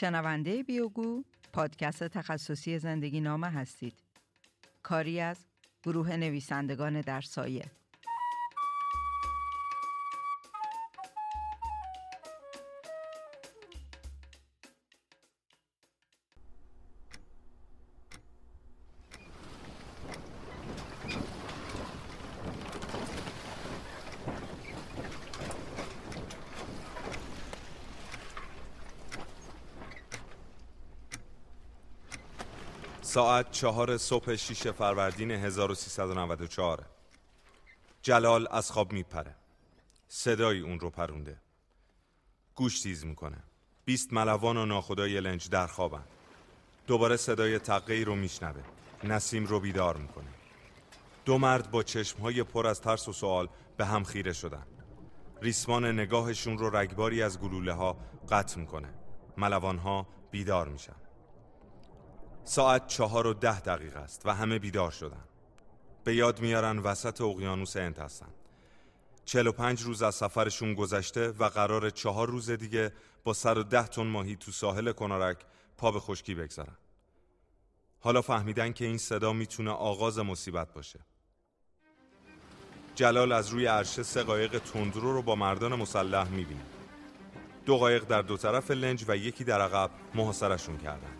[0.00, 3.94] شنونده بیوگو پادکست تخصصی زندگی نامه هستید.
[4.82, 5.36] کاری از
[5.82, 7.64] گروه نویسندگان در سایه.
[33.08, 36.86] ساعت چهار صبح شیش فروردین 1394
[38.02, 39.34] جلال از خواب میپره.
[40.08, 41.40] صدای اون رو پرونده.
[42.54, 43.42] گوش تیز می‌کنه.
[43.84, 46.04] بیست ملوان و ناخدای لنج در خوابن.
[46.86, 48.62] دوباره صدای تقیی رو میشنوه.
[49.04, 50.30] نسیم رو بیدار می‌کنه.
[51.24, 54.66] دو مرد با چشمهای پر از ترس و سوال به هم خیره شدن.
[55.42, 57.96] ریسمان نگاهشون رو رگباری از گلوله ها
[58.30, 58.94] قطع می‌کنه.
[59.36, 61.07] ملوان ها بیدار میشن.
[62.48, 65.24] ساعت چهار و ده دقیقه است و همه بیدار شدن.
[66.04, 68.28] به یاد میارن وسط اقیانوس انت هستن.
[69.24, 72.92] چهل و پنج روز از سفرشون گذشته و قرار چهار روز دیگه
[73.24, 75.38] با سر و ده تن ماهی تو ساحل کنارک
[75.76, 76.76] پا به خشکی بگذارن.
[78.00, 81.00] حالا فهمیدن که این صدا می‌تونه آغاز مصیبت باشه.
[82.94, 86.64] جلال از روی عرشه سه قایق تندرو رو با مردان مسلح می‌بینه.
[87.66, 91.17] دو قایق در دو طرف لنج و یکی در عقب محاصرشون کردن.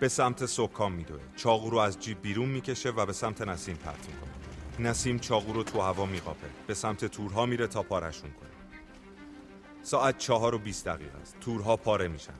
[0.00, 1.20] به سمت سکام میدوه.
[1.36, 4.90] چاقو رو از جیب بیرون می‌کشه و به سمت نسیم پرت می‌کنه.
[4.90, 6.46] نسیم چاقو رو تو هوا میقاپه.
[6.66, 8.50] به سمت تورها میره تا پارشون کنه.
[9.82, 11.36] ساعت چهار و بیست دقیقه است.
[11.40, 12.34] تورها پاره میشن.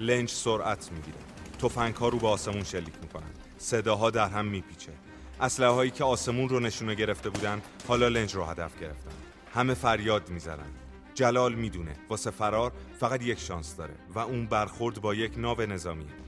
[0.00, 1.18] لنج سرعت می‌گیره.
[1.58, 3.30] تفنگ ها رو به آسمون شلیک می‌کنن.
[3.58, 4.92] صداها در هم میپیچه.
[5.40, 9.10] اسلحه هایی که آسمون رو نشونه گرفته بودن حالا لنج رو هدف گرفتن.
[9.54, 10.70] همه فریاد می‌زنن.
[11.14, 11.96] جلال می‌دونه.
[12.08, 16.27] واسه فرار فقط یک شانس داره و اون برخورد با یک ناو نظامیه.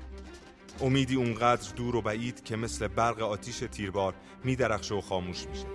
[0.82, 4.14] امیدی اونقدر دور و بعید که مثل برق آتیش تیربار
[4.44, 5.66] میدرخشه و خاموش میشه.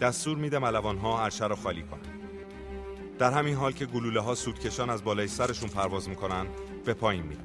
[0.00, 2.18] دستور میده ملوانها عرشه رو خالی کنن.
[3.18, 6.46] در همین حال که گلوله ها سودکشان از بالای سرشون پرواز می‌کنن
[6.84, 7.44] به پایین میرن.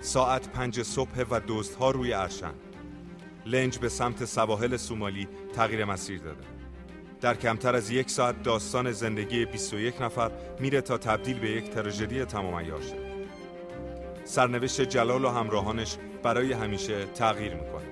[0.00, 2.54] ساعت پنج صبح و دوست ها روی عرشن.
[3.46, 6.44] لنج به سمت سواحل سومالی تغییر مسیر داده.
[7.20, 10.30] در کمتر از یک ساعت داستان زندگی 21 نفر
[10.60, 12.96] میره تا تبدیل به یک تراژدی تمام عیار شه.
[14.24, 17.88] سرنوشت جلال و همراهانش برای همیشه تغییر می‌کنه.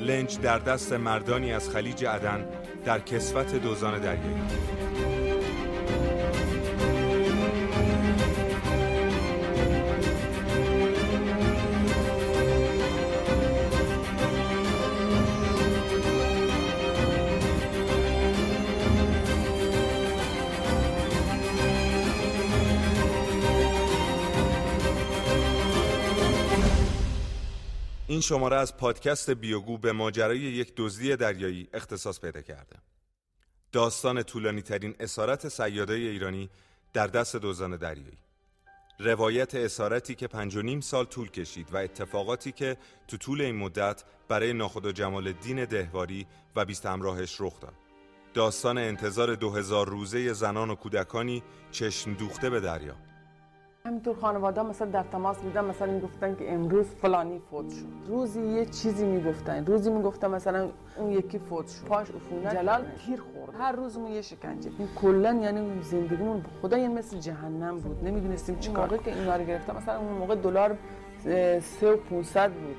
[0.00, 2.48] لنج در دست مردانی از خلیج عدن
[2.84, 4.34] در کسوت دوزان دریایی.
[28.14, 32.76] این شماره از پادکست بیوگو به ماجرای یک دزدی دریایی اختصاص پیدا کرده.
[33.72, 36.50] داستان طولانی ترین اسارت سیاده ایرانی
[36.92, 38.18] در دست دوزان دریایی.
[38.98, 42.76] روایت اسارتی که پنج و نیم سال طول کشید و اتفاقاتی که
[43.08, 46.26] تو طول این مدت برای ناخدا جمال دین دهواری
[46.56, 47.74] و بیست همراهش رخ داد.
[48.34, 52.96] داستان انتظار دو هزار روزه زنان و کودکانی چشم دوخته به دریا.
[53.86, 57.86] همینطور خانواده مثلا در تماس بودن مثلا می‌گفتن که امروز فلانی فوت شد.
[58.08, 59.66] روزی یه چیزی می‌گفتن.
[59.66, 61.84] روزی می‌گفتن مثلا اون یکی فوت شد.
[61.84, 63.54] پاش عفونت جلال تیر خورد.
[63.58, 64.70] هر روزمون یه شکنجه.
[64.78, 68.04] این کلا یعنی زندگیمون خدا یه مثل جهنم بود.
[68.04, 70.76] نمی‌دونستیم چیکار موقع که اینا رو گرفتم مثلا اون موقع دلار
[71.24, 71.60] 3
[71.92, 72.76] و 500 بود.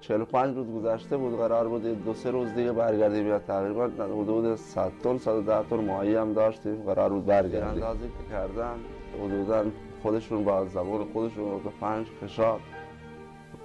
[0.00, 4.92] 45 روز گذشته بود قرار بود دو سه روز دیگه برگردیم یا تقریبا حدود 100
[5.02, 6.82] تن 110 تن ماهی هم داشتیم.
[6.82, 7.68] قرار بود برگردیم.
[7.68, 8.78] اندازی که کردن
[9.18, 9.64] حدودا
[10.02, 12.60] خودشون با زبان خودشون رو پنج خشاب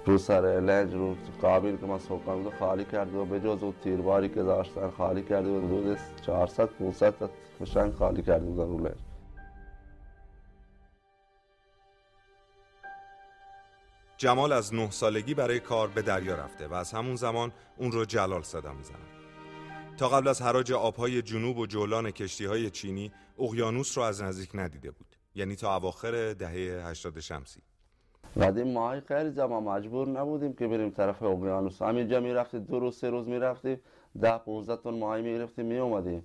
[0.06, 3.74] رو سر لنج رو قابل که ما سوکان رو خالی کرد و به جز اون
[3.84, 7.14] تیرباری که داشتن خالی کرده و حدود 400 500
[7.60, 8.96] خشنگ خالی کرده بودن رو لنج.
[14.16, 18.04] جمال از نه سالگی برای کار به دریا رفته و از همون زمان اون رو
[18.04, 19.16] جلال صدا می‌زنن
[19.96, 24.50] تا قبل از حراج آبهای جنوب و جولان کشتی های چینی اقیانوس رو از نزدیک
[24.54, 25.15] ندیده بود.
[25.36, 27.60] یعنی تا اواخر دهه 80 شمسی.
[28.40, 31.82] قدیم ماهای خیلی جمع مجبور نبودیم که بریم طرف اقیانوس.
[31.82, 33.80] همینجا می‌رفتیم دو روز سه روز می‌رفتیم
[34.20, 36.24] ده 15 تن ماهی می‌گرفتیم می اومدیم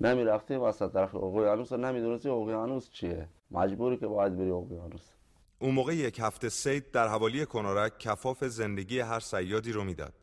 [0.00, 3.28] نمی‌رفتیم واسه طرف اقیانوس نمی‌دونستی اقیانوس چیه.
[3.50, 5.10] مجبوری که باید بری اقیانوس.
[5.58, 10.14] اون موقع یک هفته سید در حوالی کنارک کفاف زندگی هر سیادی رو می‌داد.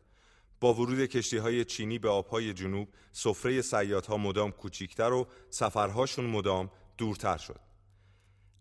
[0.60, 6.70] با ورود کشتی های چینی به آبهای جنوب سفره سیادها مدام کوچیکتر و سفرهاشون مدام
[6.98, 7.60] دورتر شد.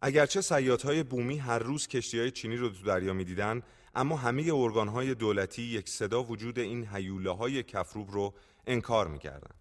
[0.06, 3.62] اگرچه سیادهای بومی هر روز کشتی های چینی رو تو دریا می‌دیدن
[3.96, 8.34] اما همه ارگانهای دولتی یک صدا وجود این حیوله های کفروب رو
[8.68, 9.56] انکار می‌کردن.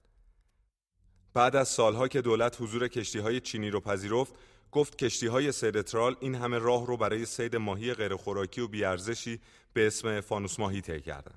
[1.34, 4.34] بعد از سالها که دولت حضور کشتی های چینی رو پذیرفت
[4.72, 9.40] گفت کشتی های سیدترال این همه راه رو برای سید ماهی غیرخوراکی و بیارزشی
[9.72, 11.34] به اسم فانوس ماهی طی کردن.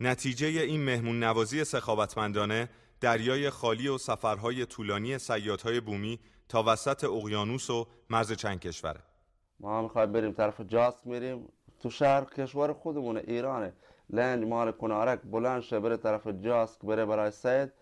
[0.00, 2.68] نتیجه این مهمون نوازی سخاوتمندانه
[3.00, 6.20] دریای خالی و سفرهای طولانی سیادهای بومی
[6.50, 9.00] تا وسط اقیانوس و مرز چند کشوره.
[9.60, 11.48] ما می‌خوایم بریم طرف جاست میریم
[11.80, 13.72] تو شهر کشور خودمونه ایرانه.
[14.10, 17.72] لنج مال کنارک بلند شه بره طرف جاسک بره برای سید.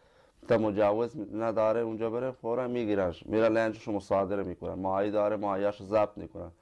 [0.49, 3.27] تا مجوز نداره اونجا بره فورا میگیرنش.
[3.27, 4.75] میره لنجشو مصادره می‌کنن.
[4.75, 6.53] ماهی داره ماهیاشو ضبط می‌کنن.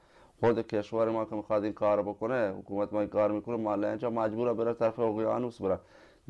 [0.40, 4.10] خود کشور ما که می‌خواد این کار بکنه حکومت ما این کار می‌کنه ما لنجا
[4.10, 5.78] مجبوره بره طرف اقیانوس بره.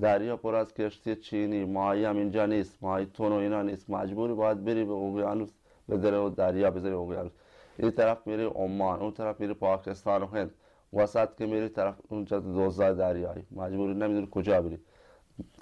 [0.00, 3.90] دریا پر از کشتی چینی ماهی هم اینجا نیست ماهی تون و اینا نیست.
[3.90, 5.50] مجبوری باید بری به اقیانوس.
[5.88, 7.32] به در دریا بزنی اقیانوس
[7.78, 10.22] این طرف میری عمان اون طرف میری پاکستان.
[10.22, 10.54] و هند
[10.92, 13.46] وسط که میری طرف اونجا دوزای دریایی.
[13.50, 14.78] مجبوری نمی‌دونی کجا بری.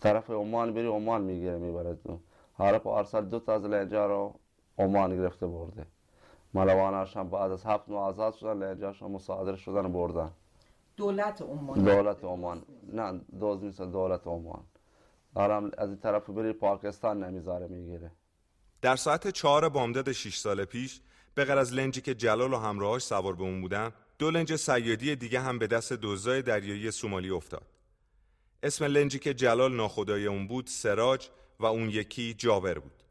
[0.00, 1.98] طرف عمان بری عمان می‌گیره می‌برد
[2.52, 4.34] حالا پارسال دو تا از لنجا رو
[4.78, 5.86] عمان گرفته برده.
[6.54, 10.30] ملواناش هم بعد از هفت ماه آزاد شدن لنجاش هم مصادره شدن بردن.
[10.96, 11.84] دولت عمان.
[11.84, 12.62] دولت عمان.
[12.92, 14.60] نه دوز نیست دولت عمان.
[15.34, 18.10] حالا از این طرف بری پاکستان نمی‌ذاره می‌گیره.
[18.84, 21.00] در ساعت چهار بامداد 6 سال پیش
[21.34, 25.16] به غیر از لنجی که جلال و همراهاش سوار به اون بودن دو لنج سیادی
[25.16, 27.66] دیگه هم به دست دزدای دریایی سومالی افتاد.
[28.62, 31.28] اسم لنجی که جلال ناخدای اون بود سراج
[31.60, 33.02] و اون یکی جابر بود.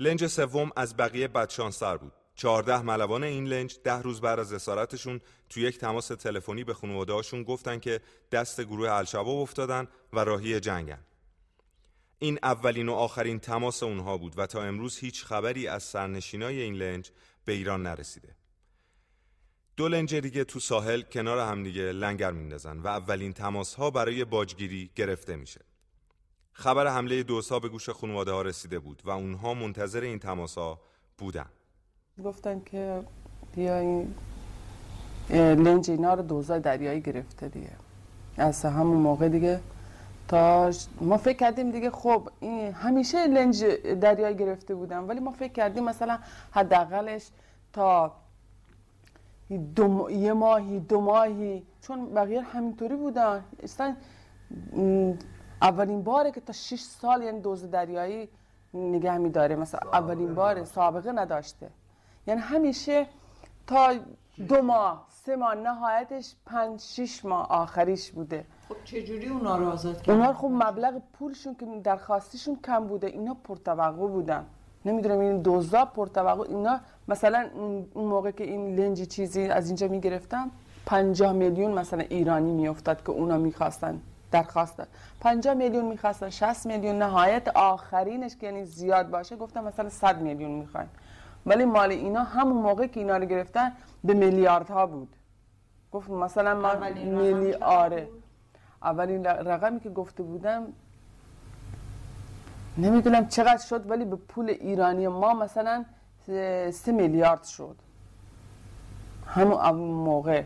[0.00, 2.12] لنج سوم از بقیه بدشانسر بود.
[2.34, 5.20] چهارده ملوان این لنج ده روز بعد از اسارتشون
[5.50, 8.00] تو یک تماس تلفنی به خانواده‌هاشون گفتن که
[8.32, 11.04] دست گروه الشباب افتادن و راهی جنگن.
[12.24, 16.74] این اولین و آخرین تماس اونها بود و تا امروز هیچ خبری از سرنشینای این
[16.74, 17.10] لنج
[17.44, 18.28] به ایران نرسیده.
[19.76, 24.90] دو لنج دیگه تو ساحل کنار همدیگه لنگر میندازن و اولین تماس ها برای باجگیری
[24.94, 25.60] گرفته میشه.
[26.52, 30.80] خبر حمله دوستا به گوش خانواده ها رسیده بود و اونها منتظر این تماس ها
[31.18, 31.46] بودن.
[32.24, 33.02] گفتن که
[33.54, 34.14] بیاین
[35.30, 37.72] لنج اینا رو دوزای دریایی گرفته دیگه
[38.36, 39.60] از همون موقع دیگه
[40.28, 43.64] تا ما فکر کردیم دیگه خب این همیشه لنج
[44.00, 46.18] دریایی گرفته بودم ولی ما فکر کردیم مثلا
[46.52, 47.30] حداقلش
[47.72, 48.12] تا
[49.76, 53.44] دو یه ماهی دو ماهی چون بقیه همینطوری بودن.
[53.62, 53.96] اصلا
[55.62, 58.28] اولین باره که تا 6 سال یعنی دوز دریایی
[58.74, 61.70] نگه میداره مثلا اولین بار سابقه نداشته.
[62.26, 63.06] یعنی همیشه
[63.66, 63.94] تا
[64.48, 68.44] دو ماه سه ماه نهایتش پنج شش ماه آخریش بوده.
[68.68, 73.36] خب چجوری اونا رو آزاد کردن؟ اونا خب مبلغ پولشون که درخواستشون کم بوده اینا
[73.44, 74.46] پرتوقع بودن.
[74.84, 77.48] نمی‌دونم این دوزا پرتوقع اینا مثلا
[77.94, 80.50] اون موقع که این لنج چیزی از اینجا می‌گرفتم
[80.86, 84.00] 50 میلیون مثلا ایرانی میافتاد که اونا می‌خواستن
[84.30, 84.76] درخواست.
[84.76, 84.88] داد
[85.20, 90.50] 50 میلیون می‌خواستن 60 میلیون نهایت آخرینش که یعنی زیاد باشه گفتم مثلا 100 میلیون
[90.50, 90.88] می‌خواین.
[91.46, 93.72] ولی مال اینا همون موقع که اینا رو گرفتن
[94.04, 95.08] به میلیاردها بود.
[95.92, 96.74] گفت مثلا ما
[97.04, 98.08] میلی آره.
[98.84, 100.72] اولین رقمی که گفته بودم
[102.78, 105.84] نمی‌دونم چقدر شد ولی به پول ایرانی ما مثلا
[106.72, 107.76] سه میلیارد شد.
[109.26, 110.44] همون موقع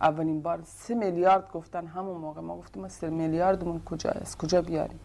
[0.00, 2.40] اولین بار سه میلیارد گفتن همون موقع.
[2.40, 5.00] ما گفتیم ما سه میلیاردمون کجا است؟ کجا بیاریم؟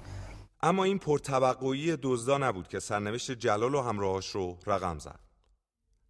[0.61, 5.19] اما این پرتوقعی دزدا نبود که سرنوشت جلال و همراهاش رو رقم زد.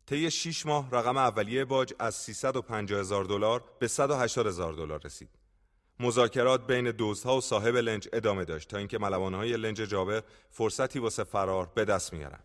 [0.05, 5.38] طی 6 ماه رقم اولیه باج از 350 هزار دلار به 180 هزار دلار رسید.
[5.99, 11.23] مذاکرات بین دوزها و صاحب لنج ادامه داشت تا اینکه ملوانهای لنج جابر فرصتی واسه
[11.23, 12.39] فرار به دست میارن.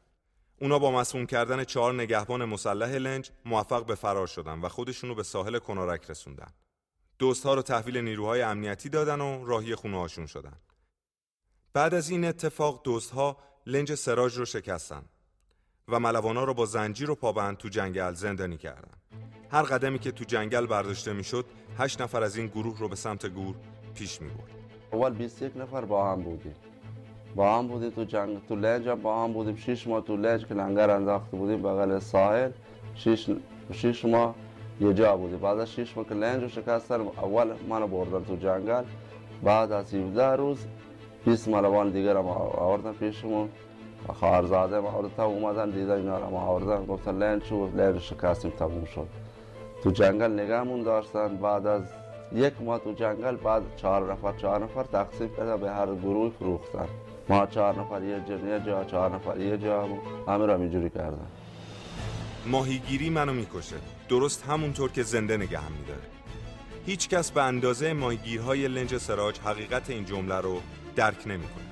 [0.61, 5.23] اونا با مسموم کردن چهار نگهبان مسلح لنج موفق به فرار شدن و خودشونو به
[5.23, 6.49] ساحل کنارک رسوندن.
[7.19, 10.57] دوستها رو تحویل نیروهای امنیتی دادن و راهی خونه هاشون شدن.
[11.73, 15.05] بعد از این اتفاق دوستها لنج سراج رو شکستن
[15.89, 18.95] و ملوانا رو با زنجیر و پابند تو جنگل زندانی کردن
[19.55, 21.45] هر قدمی که تو جنگل برداشته می‌شد
[21.79, 23.55] هشت نفر از این گروه رو به سمت گور
[23.95, 24.51] پیش می برد
[24.93, 26.55] اول 21 نفر با هم بودیم.
[27.35, 29.57] با هم بودیم تو جنگ تو لنج هم با هم بودیم.
[29.57, 32.51] 6 ماه تو لنج که لنگر انداخته بودیم بغل ساحل.
[32.95, 33.31] 6
[33.73, 34.35] 6 ماه
[34.81, 35.39] یه جا بودیم.
[35.39, 38.85] بعد از 6 ماه که لنج رو شکستن اول منو بردن تو جنگل.
[39.43, 40.67] بعد از 17 روز
[41.25, 43.49] 20 ملوان دیگر هم آوردن پیشمون.
[44.13, 44.83] خواهرزاده
[45.17, 46.87] تا اومدن دیدن اینا رو آوردن.
[46.87, 49.24] گفتن لین شو لین شکستیم تموم شد.
[49.85, 51.37] تو جنگل نگهمون داشتن.
[51.37, 51.83] بعد از
[52.33, 56.89] یک ماه تو جنگل بعد چهار نفر چهار نفر تقسیم کرده به هر گروه فروختن.
[57.29, 59.89] ما چهار نفر یه جا یه جا چهار نفر یه جا
[60.29, 61.27] همه را اینجوری کردن.
[62.47, 63.77] ماهیگیری منو می‌کشه.
[64.09, 66.03] درست همونطور که زنده نگهم میداره.
[66.87, 70.61] هیچ کس به اندازه ماهیگیرهای لنج سراج حقیقت این جمله رو
[70.97, 71.65] درک نمی‌کنه.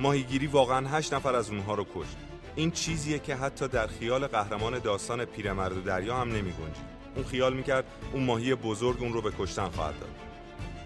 [0.00, 2.16] ماهیگیری واقعا هشت نفر از اونها رو کشت.
[2.56, 6.52] این چیزیه که حتی در خیال قهرمان داستان پیرمرد و دریا هم نمی
[7.16, 10.10] اون خیال می‌کرد اون ماهی بزرگ اون رو به کشتن خواهد داد.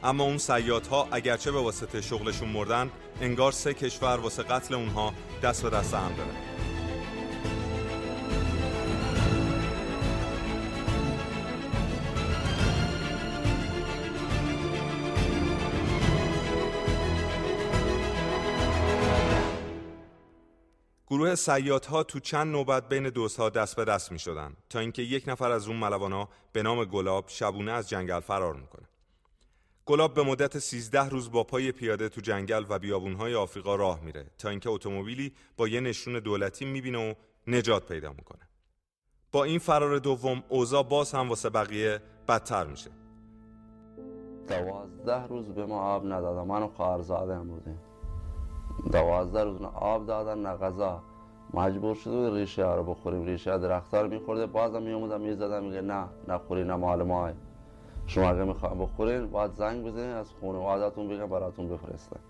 [0.04, 2.90] اما اون سیادها اگرچه به واسطه شغلشون مردن
[3.20, 6.75] انگار سه کشور واسه قتل اونها دست به دست هم دارن.
[21.36, 25.50] سیادها تو چند نوبت بین دوستها دست به دست می شدن تا اینکه یک نفر
[25.50, 28.88] از اون ملوانا به نام گلاب شبونه از جنگل فرار می‌کنه.
[29.86, 34.26] گلاب به مدت 13 روز با پای پیاده تو جنگل و بیابونهای آفریقا راه میره
[34.38, 37.14] تا اینکه اتومبیلی با یه نشون دولتی می‌بینه و
[37.46, 38.48] نجات پیدا می‌کنه.
[39.32, 42.90] با این فرار دوم اوضاع باز هم واسه بقیه بدتر میشه.
[44.48, 46.70] دوازده روز به ما آب ندادن من و
[47.34, 47.78] هم بودیم
[48.92, 51.02] دوازده روز آب دادن نه غذا
[51.54, 53.24] مجبور شده ریشه ها رو بخوریم.
[53.24, 54.46] ریشه ها درخت رو میخورده.
[54.46, 57.32] بازم میومدم می‌زدم میگه نه نخوری نه مال ماه
[58.06, 62.20] شما اگه می‌خوایم بخورین باید زنگ بزنین از خانوادتون بگم براتون بفرستن.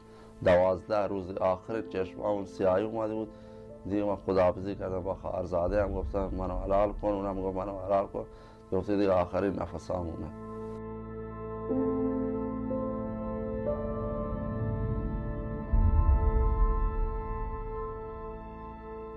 [0.44, 3.28] دوازده روز آخر چشم اون سیاهی اومده بود.
[3.84, 5.02] دیگه من خداحافظی کردم.
[5.02, 7.08] با خواهرزاده هم گفتم منو حلال کن.
[7.08, 8.24] اونم گفت منو حلال کن.
[8.72, 9.90] گفته دیگه آخرین نفس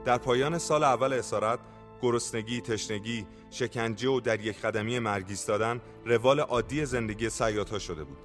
[0.09, 1.59] در پایان سال اول اسارت
[2.01, 8.17] گرسنگی، تشنگی، شکنجه و در یک قدمی مرگیس دادن روال عادی زندگی سیادها شده بود.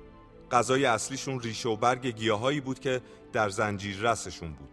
[0.51, 3.01] غذای اصلیشون ریشه و برگ گیاهایی بود که
[3.33, 4.69] در زنجیر رسشون بود.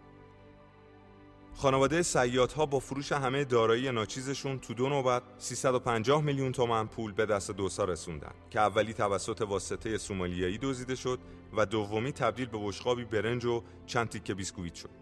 [1.54, 7.26] خانواده سیادها با فروش همه دارایی ناچیزشون تو دو نوبت 350 میلیون تومن پول به
[7.26, 11.18] دست دوسا رسوندن که اولی توسط واسطه سومالیایی دزدیده شد
[11.56, 15.01] و دومی تبدیل به بشقابی برنج و چند تیکه بیسکویت شد.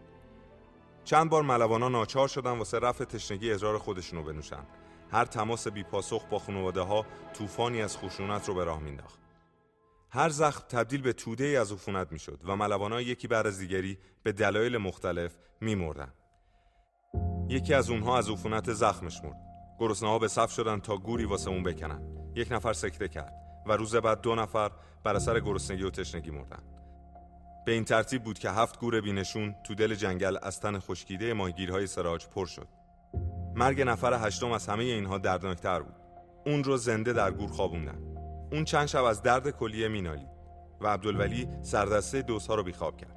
[1.04, 4.66] چند بار ملوانا ناچار شدن واسه رفع تشنگی ادرار خودشونو بنوشن.
[5.12, 9.19] هر تماس بی پاسخ با خانواده ها طوفانی از خشونت رو به راه مینداخت.
[10.11, 13.99] هر زخم تبدیل به توده ای از عفونت می‌شد و ملوانا یکی بعد از دیگری
[14.23, 16.12] به دلایل مختلف میمردن.
[17.49, 19.37] یکی از اونها از عفونت زخمش مرد.
[19.78, 22.33] گرسنه ها به صف شدن تا گوری واسه اون بکنن.
[22.35, 23.35] یک نفر سکته کرد
[23.66, 24.71] و روز بعد دو نفر
[25.04, 26.80] بر اثر گرسنگی و تشنگی مردن.
[27.67, 31.87] به این ترتیب بود که هفت گور بینشون تو دل جنگل از تن خشکیده ماهیگیرهای
[31.87, 32.69] سراج پر شد.
[33.55, 35.95] مرگ نفر هشتم از همه اینها دردناکتر بود.
[36.47, 37.99] اون رو زنده در گور خوابوندن.
[38.52, 40.29] اون چند شب از درد کلیه مینالید
[40.81, 43.17] و عبدالولی سردسته دوست رو بیخواب کرد.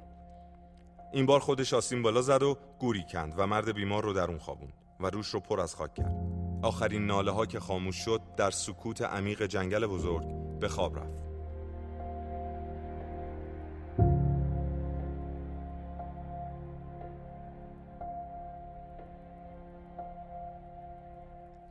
[1.12, 4.38] این بار خودش آسین بالا زد و گوری کند و مرد بیمار رو در اون
[4.38, 6.16] خوابوند و روش رو پر از خاک کرد.
[6.62, 11.23] آخرین ناله ها که خاموش شد در سکوت عمیق جنگل بزرگ به خواب رفت.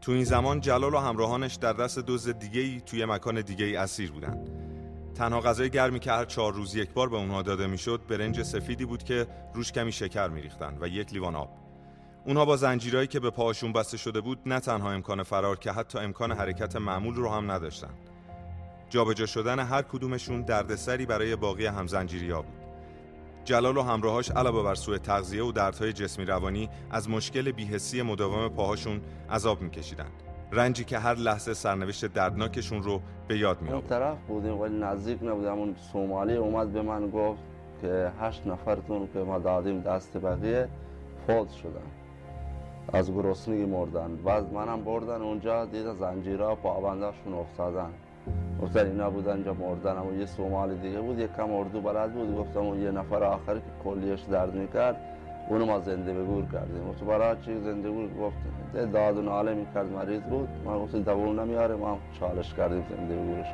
[0.03, 4.12] تو این زمان جلال و همراهانش در دست دوز دیگه توی مکان دیگه ای اسیر
[4.12, 4.45] بودن.
[5.15, 8.86] تنها غذای گرمی که هر چهار روز یک بار به اونها داده می‌شد برنج سفیدی
[8.86, 11.50] بود که روش کمی شکر میریختن و یک لیوان آب.
[12.25, 16.00] اونها با زنجیرهایی که به پاهاشون بسته شده بود نه تنها امکان فرار که حتی
[16.00, 17.93] امکان حرکت معمول رو هم نداشتن.
[18.89, 22.62] جابجا شدن هر کدومشون دردسری برای باقی همزنجیری بود.
[23.46, 28.50] جلال و همراهاش علاوه بر سوء تغذیه و دردهای جسمی روانی از مشکل بیهسی مداوم
[28.50, 30.12] پاهاشون عذاب میکشیدن
[30.52, 33.88] رنجی که هر لحظه سرنوشت دردناکشون رو به یاد می آورد.
[33.88, 35.52] طرف بودیم ولی نزدیک نبودیم.
[35.52, 37.42] اون سومالی اومد به من گفت
[37.82, 40.70] که هشت نفرتون که ما دادیم دست بقیه
[41.28, 41.88] فوت شدن.
[42.94, 44.16] از گرسنگی مردن.
[44.16, 47.90] بعد منم بردن اونجا دیدن زنجیرها پابنداشون افتادن.
[48.62, 52.36] گفتن اینا بودن اینجا مردن اما یه سومال دیگه بود یک کم اردو بلد بود.
[52.38, 54.96] گفتم اون یه نفر آخری که کلیش درد می‌کرد
[55.50, 56.89] اونو ما زنده به گور کردیم.
[56.89, 58.38] گفت برای چی زنده گور؟ گفت
[58.94, 60.50] داد و ناله می‌کرد مریض بود.
[60.65, 63.48] ما گفت دوون نمیاره ما چالش کردیم زنده به گورش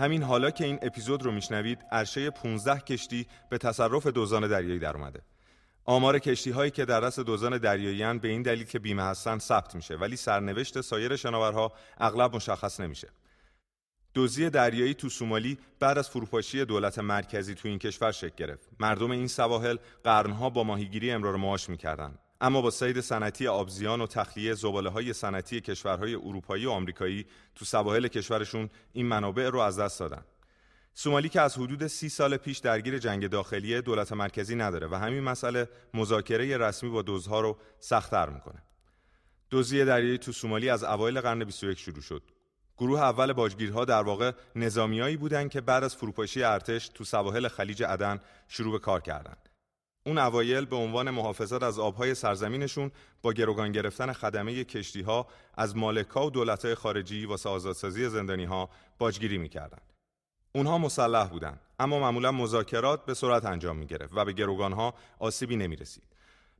[0.00, 4.96] همین حالا که این اپیزود رو میشنوید عرشه 15 کشتی به تصرف دوزان دریایی در
[4.96, 5.20] اومده
[5.84, 9.74] آمار کشتی هایی که در دست دوزان دریایی به این دلیل که بیمه هستن ثبت
[9.74, 13.08] میشه ولی سرنوشت سایر شناورها اغلب مشخص نمیشه
[14.14, 18.68] دزدی دریایی تو سومالی بعد از فروپاشی دولت مرکزی تو این کشور شکل گرفت.
[18.80, 22.18] مردم این سواحل قرنها با ماهیگیری امرار معاش می‌کردند.
[22.40, 27.64] اما با سید صنعتی آبزیان و تخلیه زباله های صنعتی کشورهای اروپایی و آمریکایی تو
[27.64, 30.24] سواحل کشورشون این منابع رو از دست دادن.
[30.94, 35.20] سومالی که از حدود سی سال پیش درگیر جنگ داخلی دولت مرکزی نداره و همین
[35.20, 38.62] مسئله مذاکره رسمی با دزدها رو سختتر می‌کنه.
[39.50, 42.22] دزدی دریایی تو سومالی از اوایل قرن 21 شروع شد.
[42.78, 47.82] گروه اول باجگیرها در واقع نظامیایی بودند که بعد از فروپاشی ارتش تو سواحل خلیج
[47.82, 49.49] عدن شروع به کار کردند.
[50.06, 52.90] اون اوایل به عنوان محافظت از آبهای سرزمینشون
[53.22, 58.70] با گروگان گرفتن خدمه کشتی ها از مالکا و دولتهای خارجی واسه آزادسازی زندانی ها
[58.98, 59.92] باجگیری می‌کردند.
[60.54, 64.94] اونها مسلح بودند اما معمولا مذاکرات به سرعت انجام می گرفت و به گروگان ها
[65.18, 66.04] آسیبی نمی رسید.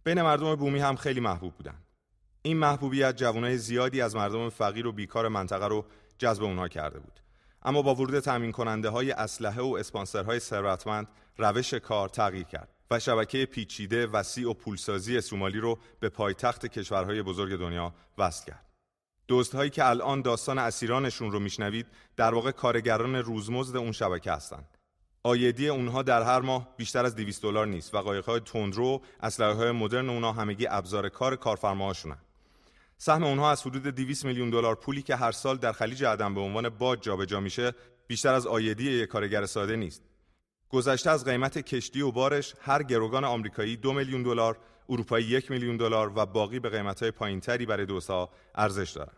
[0.05, 1.87] بین مردم بومی هم خیلی محبوب بودند.
[2.43, 5.85] این محبوبیت جوانای زیادی از مردم فقیر و بیکار منطقه رو
[6.19, 7.21] جذب اونها کرده بود.
[7.63, 12.99] اما با ورود تامین کننده های اسلحه و اسپانسرهای ثروتمند روش کار تغییر کرد و
[12.99, 18.67] شبکه پیچیده وسیع و پولسازی سومالی رو به پایتخت کشورهای بزرگ دنیا وصل کرد.
[19.29, 24.79] دزدهایی که الان داستان اسیرانشون رو میشنوید در واقع کارگران روزمزد اون شبکه هستند.
[25.23, 29.71] آیدی اونها در هر ماه بیشتر از 200 دلار نیست و قایق‌های تندرو اسلحه های
[29.71, 32.19] مدرن اونها همگی ابزار کار کارفرماهاشونن.
[32.99, 36.41] سهم اونها از حدود 200 میلیون دلار پولی که هر سال در خلیج عدن به
[36.41, 37.73] عنوان باج جابجا میشه
[38.07, 40.10] بیشتر از آیدی یک کارگر ساده نیست.
[40.71, 44.59] گذشته از قیمت کشتی و بارش هر گروگان آمریکایی دو میلیون دلار،
[44.89, 49.17] اروپایی یک میلیون دلار و باقی به قیمت‌های پایینتری برای دوسا ارزش دارند.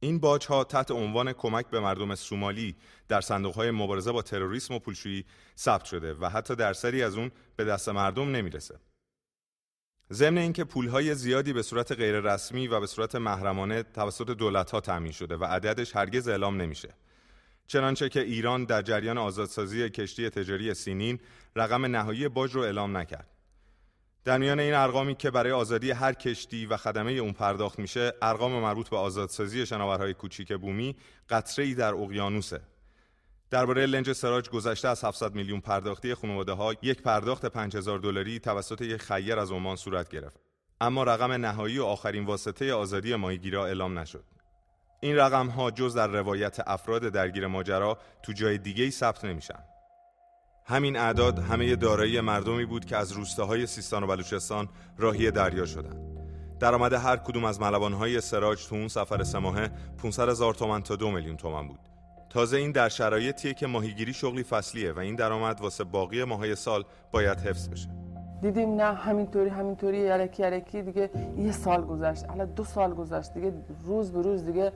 [0.00, 2.76] این باج ها تحت عنوان کمک به مردم سومالی
[3.08, 5.24] در صندوق های مبارزه با تروریسم و پولشویی
[5.58, 8.78] ثبت شده و حتی درصدی از اون به دست مردم نمی‌رسه.
[10.12, 15.12] ضمن اینکه پولهای زیادی به صورت غیررسمی و به صورت محرمانه توسط دولت ها تامین
[15.12, 16.94] شده و عددش هرگز اعلام نمیشه.
[17.66, 21.18] چنانچه که ایران در جریان آزادسازی کشتی تجاری سینین
[21.56, 23.28] رقم نهایی باج رو اعلام نکرد.
[24.24, 28.52] در میان این ارقامی که برای آزادی هر کشتی و خدمه اون پرداخت میشه، ارقام
[28.52, 30.96] مربوط به آزادسازی شناورهای کوچیک بومی
[31.28, 32.60] قطره در اقیانوسه.
[33.50, 38.80] درباره لنج سراج گذشته از 700 میلیون پرداختی خانواده ها یک پرداخت 5000 دلاری توسط
[38.80, 40.40] یک خیر از عمان صورت گرفت.
[40.80, 44.24] اما رقم نهایی و آخرین واسطه آزادی ماهیگیرا اعلام نشد.
[45.04, 49.58] این رقم ها جز در روایت افراد درگیر ماجرا تو جای دیگه ثبت نمیشن.
[50.64, 56.00] همین اعداد همه دارایی مردمی بود که از روستاهای سیستان و بلوچستان راهی دریا شدند.
[56.60, 59.70] درآمد هر کدوم از ملوانهای سراج تو اون سفر سماهه
[60.02, 61.80] 500 هزار تومن تا دو میلیون تومن بود.
[62.30, 66.84] تازه این در شرایطیه که ماهیگیری شغلی فصلیه و این درآمد واسه باقی ماهای سال
[67.12, 67.88] باید حفظ بشه.
[68.42, 73.52] دیدیم نه همینطوری همینطوری یرکی یرکی دیگه یه سال گذشت حالا دو سال گذشت دیگه
[73.84, 74.72] روز به روز دیگه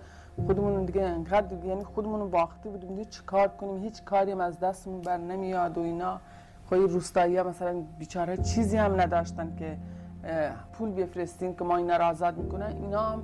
[0.47, 5.01] خودمون دیگه انقدر یعنی خودمون باخته بودیم دیگه چی کار کنیم؟ هیچ کاری از دستمون
[5.01, 6.21] بر نمیاد و اینا.
[6.69, 9.79] خواهی روستایی ها مثلا بیچاره چیزی هم نداشتن که
[10.73, 12.77] پول بفرستین که ما اینا را آزاد می‌کنن.
[12.77, 13.23] اینا هم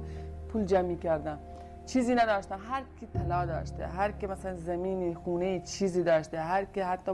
[0.48, 1.38] پول جمع کردن.
[1.86, 2.58] چیزی نداشتن.
[2.58, 7.12] هر کی طلا داشته هر کی مثلا زمینی خونه چیزی داشته هر کی حتی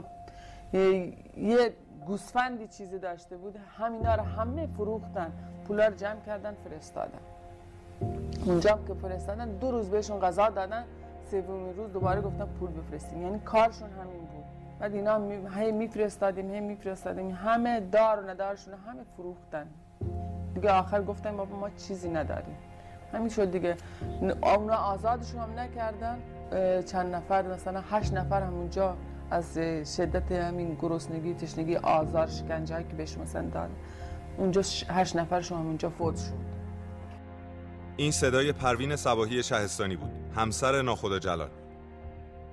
[1.37, 1.73] یه
[2.05, 5.31] گوسفندی چیزی داشته بود همینا رو همه فروختن.
[5.67, 7.19] پولا رو جمع کردن فرستادن.
[8.45, 10.83] اونجا که فرستادن دو روز بهشون غذا دادن
[11.31, 13.21] سومین روز دوباره گفتن پول بفرستیم.
[13.21, 14.43] یعنی کارشون همین بود.
[14.79, 15.21] بعد اینا
[15.55, 17.31] هی میفرستادیم هی میفرستادیم.
[17.31, 19.65] همه دار و ندارشون همه فروختن.
[20.53, 22.55] دیگه آخر گفتن بابا ما چیزی نداریم.
[23.13, 23.75] همین شد دیگه.
[24.41, 26.17] اونا آزادشون هم نکردن.
[26.81, 28.95] چند نفر مثلا هشت نفر همونجا
[29.31, 29.57] از
[29.97, 33.69] شدت همین گرسنگی تشنگی آزار شکنجه که بهشون مثلا داد.
[34.37, 36.50] اونجا هشت نفرشون همونجا فوت شد.
[37.97, 41.49] این صدای پروین سواهی شهستانی بود همسر ناخدا جلال.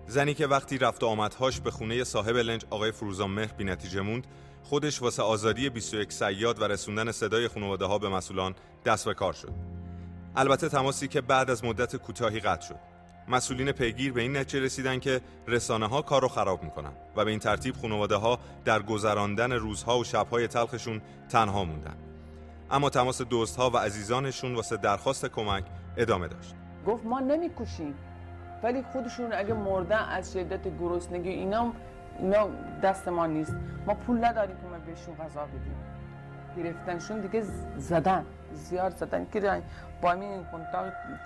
[0.06, 4.26] زنی که وقتی رفت آمدهاش به خونه صاحب لنج آقای فروزان مهر بی نتیجه موند
[4.62, 9.32] خودش واسه آزادی 21 سیاد و رسوندن صدای خانواده ها به مسئولان دست به کار
[9.32, 9.52] شد.
[10.36, 12.78] البته تماسی که بعد از مدت کوتاهی قطع شد.
[13.28, 17.30] مسئولین پیگیر به این نتیجه رسیدن که رسانه ها کار رو خراب می‌کنن و به
[17.30, 22.07] این ترتیب خانواده ها در گذراندن روزها و شبهای تلخشون تنها موندن.
[22.70, 25.64] اما تماس دوستها و عزیزانشون واسه درخواست کمک
[25.96, 26.54] ادامه داشت.
[26.86, 27.94] گفت ما نمی‌کشیم
[28.62, 31.72] ولی خودشون اگه مردن از شدت گرسنگی اینا
[32.18, 32.48] اینا
[32.82, 33.54] دست ما نیست.
[33.86, 35.76] ما پول نداریم که ما بهشون غذا بدیم.
[36.56, 37.42] گرفتنشون دیگه
[37.76, 38.24] زدن.
[38.52, 39.26] زیاد زدن.
[39.32, 39.62] که
[40.02, 40.46] با این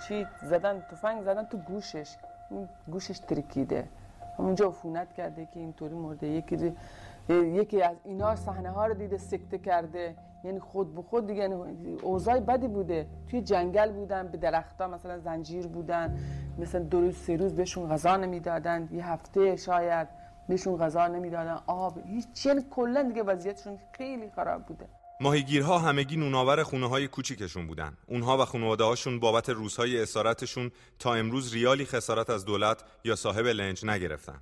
[0.09, 2.17] چی زدن؟ تفنگ زدن تو گوشش.
[2.87, 3.89] گوشش ترکیده.
[4.39, 6.27] همونجا عفونت کرده که اینطوری مرده.
[6.27, 6.73] یکی
[7.29, 10.17] یکی از اینا صحنه ها رو دیده سکته کرده.
[10.45, 11.55] یعنی خود به خود دیگه یعنی
[12.03, 13.07] اوضاع بدی بوده.
[13.31, 16.19] توی جنگل بودن به درختها مثلا زنجیر بودن.
[16.59, 20.09] مثلا دو روز سه روز بهشون غذا نمی‌دادند یه هفته شاید
[20.49, 21.59] بهشون غذا نمی‌دادن.
[21.67, 24.89] آب هیچ یعنی کلا دیگه وضعیتشون خیلی خراب بوده.
[25.21, 27.97] ماهیگیرها همگی نوناور خونه های کوچیکشون بودن.
[28.07, 33.47] اونها و خانواده هاشون بابت روزهای اسارتشون تا امروز ریالی خسارت از دولت یا صاحب
[33.47, 34.41] لنج نگرفتن.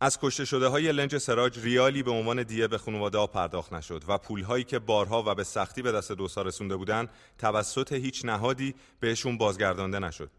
[0.00, 4.04] از کشته شده های لنج سراج ریالی به عنوان دیه به خانواده ها پرداخت نشد
[4.08, 8.74] و پولهایی که بارها و به سختی به دست دوستا رسونده بودن توسط هیچ نهادی
[9.00, 10.30] بهشون بازگردانده نشد.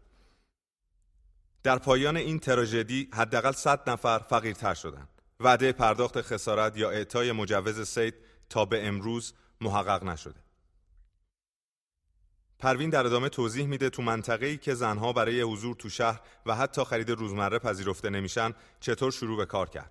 [1.62, 5.08] در پایان این تراژدی حداقل 100 نفر فقیرتر شدند.
[5.40, 8.14] وعده پرداخت خسارت یا اعطای مجوز سید
[8.48, 10.47] تا به امروز محقق نشده.
[12.58, 16.84] پروین در ادامه توضیح میده تو منطقه‌ای که زنها برای حضور تو شهر و حتی
[16.84, 19.90] خرید روزمره پذیرفته نمیشن چطور شروع به کار کرد.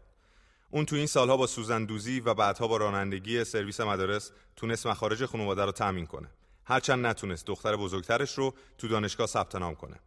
[0.69, 5.65] اون تو این سالها با سوزندوزی و بعدها با رانندگی سرویس مدارس تونست مخارج خانواده
[5.65, 6.29] رو تامین کنه.
[6.65, 9.99] هرچند نتونست دختر بزرگترش رو تو دانشگاه ثبت نام کنه.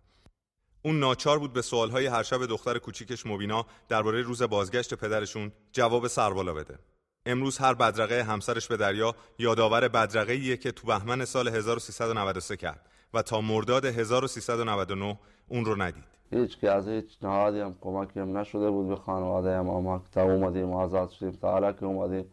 [0.83, 6.07] اون ناچار بود به سوالهای هر شب دختر کوچیکش مبینا درباره روز بازگشت پدرشون جواب
[6.07, 6.79] سربالا بده.
[7.27, 12.81] امروز هر بدرقه همسرش به دریا یادآور بدرقه که تو بهمن سال 1393 کرد
[13.15, 16.05] و تا مرداد 1399 اون رو ندید.
[16.31, 20.23] هیچ که از هیچ نهادی هم کمکی هم نشده بود به خانواده هم ما تا
[20.23, 22.25] اومدیم آزاد شدیم تا حالا که اومدیم.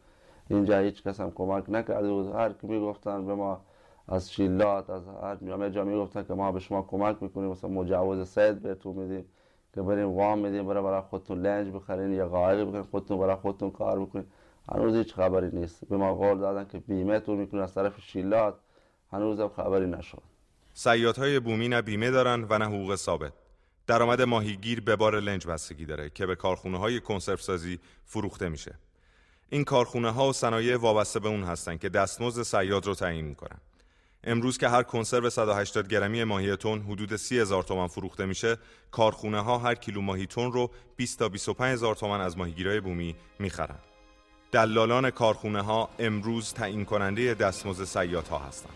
[0.49, 2.35] اینجا هیچ کس هم کمک نکرده بود.
[2.35, 3.61] هر کی می‌گفتن به ما
[4.07, 7.49] از شیلات از هر همه جا می‌گفتن که ما به شما کمک می‌کنیم.
[7.49, 9.25] مثلا مجوز سید بهتون میدیم
[9.73, 13.71] که بریم وام میدیم برای برای خودتون لنج بخرین یا قایق بکنین خودتون برای خودتون
[13.71, 14.25] کار بکنین.
[14.71, 15.85] هنوز هیچ خبری نیست.
[15.89, 18.55] به ما قول دادن که بیمه تو می‌کنن از طرف شیلات.
[19.11, 20.21] هنوز هم خبری نشد.
[21.17, 23.33] های بومی نه بیمه دارن و نه حقوق ثابت.
[23.87, 28.75] درآمد ماهیگیر به بار لنج بستگی داره که به کارخونه های کنسرو سازی فروخته میشه.
[29.49, 33.57] این کارخونه ها و صنایع وابسته به اون هستن که دستمزد صیاد رو تعیین می‌کنن.
[34.23, 38.57] امروز که هر کنسرو 180 گرمی ماهی تن حدود 30 هزار تومان فروخته میشه
[38.91, 43.15] کارخونه ها هر کیلو ماهی تن رو 20 تا 25 هزار تومان از ماهیگیرای بومی
[43.39, 43.79] می‌خرن.
[44.51, 48.73] دلالان کارخونه ها امروز تعیین کننده دستمزد سیات ها هستند.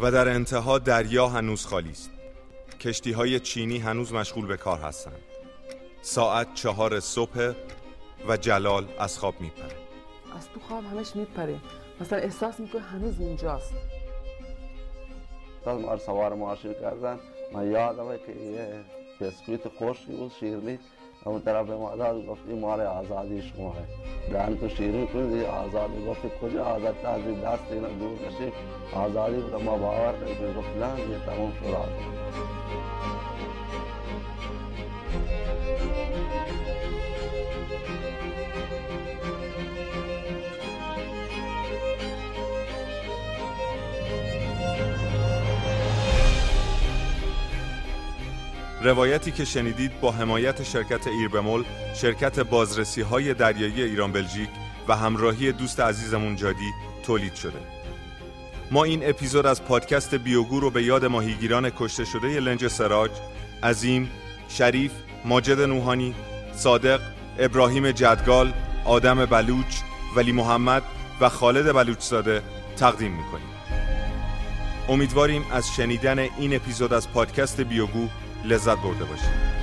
[0.00, 2.10] و در انتها دریا هنوز خالی است.
[2.80, 5.22] کشتی های چینی هنوز مشغول به کار هستند.
[6.02, 7.52] ساعت چهار صبح
[8.28, 9.76] و جلال از خواب میپره.
[10.36, 11.60] از تو خواب همش میپره.
[12.00, 13.72] مثلا احساس می‌کنه هنوز اینجاست.
[15.66, 17.18] ما سوار ماشین کردن
[17.52, 18.68] من یادمه که یه
[19.20, 20.78] بسکویت خشکی بود شیرنی
[21.24, 23.84] اون طرف مادر گفت این مال آزادی شما ہے۔
[24.32, 28.52] دهن تو شیرین کنید آزادی گفت کجا؟ آزاد از دست اینا دور کشید
[28.92, 32.35] آزادی بود ما باور کنید گفت نه یه تموم شد آزادی
[48.86, 54.48] روایتی که شنیدید با حمایت شرکت ایربمول شرکت بازرسی های دریایی ایران بلژیک
[54.88, 56.70] و همراهی دوست عزیزمون جادی
[57.06, 57.58] تولید شده.
[58.70, 63.10] ما این اپیزود از پادکست بیوگو رو به یاد ماهیگیران کشته شده لنج سراج
[63.62, 64.10] عظیم
[64.48, 64.92] شریف
[65.24, 66.14] ماجد نوحانی
[66.54, 67.00] صادق
[67.38, 68.52] ابراهیم جدگال
[68.84, 69.76] آدم بلوچ
[70.16, 70.82] ولی محمد
[71.20, 72.42] و خالد بلوچزاده
[72.76, 73.48] تقدیم می‌کنیم.
[74.88, 78.08] امیدواریم از شنیدن این اپیزود از پادکست بیوگو
[78.46, 79.55] لذت برده باشید.